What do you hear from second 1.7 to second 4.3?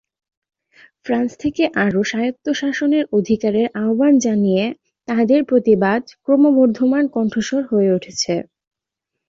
আরো স্বায়ত্তশাসনের অধিকারের আহ্বান